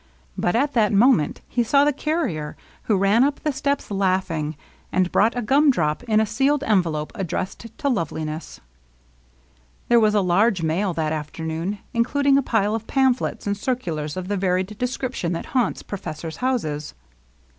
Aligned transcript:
But 0.35 0.55
at 0.55 0.73
that 0.73 0.91
moment 0.91 1.41
he 1.47 1.61
saw 1.61 1.85
the 1.85 1.93
carrier, 1.93 2.57
who 2.85 2.97
ran 2.97 3.23
up 3.23 3.39
the 3.41 3.51
steps 3.51 3.91
laughing, 3.91 4.57
and 4.91 5.11
brought 5.11 5.37
a 5.37 5.43
gumdrop 5.43 6.01
in 6.05 6.19
a 6.19 6.25
sealed 6.25 6.63
envelope 6.63 7.11
addressed 7.13 7.67
to 7.77 7.87
Love 7.87 8.09
liness. 8.09 8.59
There 9.89 9.99
was 9.99 10.15
a 10.15 10.21
large 10.21 10.63
mail 10.63 10.91
that 10.95 11.13
afternoon, 11.13 11.77
including 11.93 12.35
a 12.35 12.41
pile 12.41 12.73
of 12.73 12.87
pamphlets 12.87 13.45
and 13.45 13.55
circulars 13.55 14.17
of 14.17 14.27
the 14.27 14.37
varied 14.37 14.75
description 14.79 15.33
that 15.33 15.45
haunts 15.53 15.83
professors' 15.83 16.37
houses. 16.37 16.95